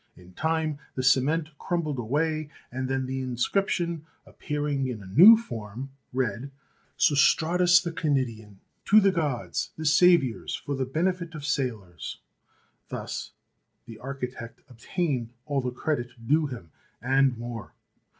In 0.17 0.33
time 0.33 0.79
the 0.95 1.03
cement 1.03 1.55
crumbled 1.59 1.99
away, 1.99 2.49
and 2.71 2.89
then 2.89 3.05
the 3.05 3.21
inscription, 3.21 4.03
appearing 4.25 4.87
in 4.87 4.99
a 4.99 5.05
new 5.05 5.37
form, 5.37 5.91
read: 6.11 6.49
"Sostratus, 6.97 7.79
the 7.83 7.91
Cnidian, 7.91 8.57
to 8.85 8.99
the 8.99 9.11
Gods, 9.11 9.69
the 9.77 9.85
Sav 9.85 10.21
iours, 10.21 10.59
for 10.59 10.73
the 10.73 10.87
Benefit 10.87 11.35
of 11.35 11.45
Sailors." 11.45 12.19
Thus 12.89 13.33
the 13.85 13.99
architect 13.99 14.61
obtained 14.67 15.33
all 15.45 15.61
the 15.61 15.69
credit 15.69 16.09
due 16.27 16.47
him, 16.47 16.71
and 16.99 17.37
more. 17.37 17.75